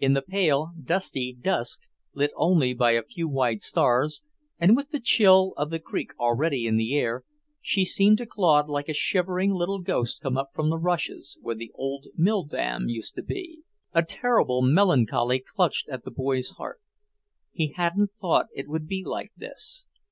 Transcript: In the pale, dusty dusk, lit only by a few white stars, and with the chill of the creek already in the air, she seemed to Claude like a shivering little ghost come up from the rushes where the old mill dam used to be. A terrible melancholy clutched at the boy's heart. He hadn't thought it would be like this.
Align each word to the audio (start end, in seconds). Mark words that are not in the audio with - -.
In 0.00 0.14
the 0.14 0.22
pale, 0.22 0.72
dusty 0.82 1.32
dusk, 1.40 1.82
lit 2.12 2.32
only 2.34 2.74
by 2.74 2.90
a 2.94 3.04
few 3.04 3.28
white 3.28 3.62
stars, 3.62 4.24
and 4.58 4.74
with 4.74 4.90
the 4.90 4.98
chill 4.98 5.54
of 5.56 5.70
the 5.70 5.78
creek 5.78 6.10
already 6.18 6.66
in 6.66 6.76
the 6.76 6.96
air, 6.98 7.22
she 7.62 7.84
seemed 7.84 8.18
to 8.18 8.26
Claude 8.26 8.68
like 8.68 8.88
a 8.88 8.92
shivering 8.92 9.52
little 9.54 9.78
ghost 9.78 10.20
come 10.20 10.36
up 10.36 10.50
from 10.52 10.68
the 10.68 10.78
rushes 10.78 11.38
where 11.42 11.54
the 11.54 11.70
old 11.76 12.08
mill 12.16 12.42
dam 12.42 12.88
used 12.88 13.14
to 13.14 13.22
be. 13.22 13.62
A 13.94 14.02
terrible 14.02 14.62
melancholy 14.62 15.38
clutched 15.38 15.88
at 15.88 16.04
the 16.04 16.10
boy's 16.10 16.48
heart. 16.58 16.80
He 17.52 17.68
hadn't 17.68 18.10
thought 18.20 18.46
it 18.52 18.66
would 18.68 18.88
be 18.88 19.04
like 19.04 19.30
this. 19.36 19.86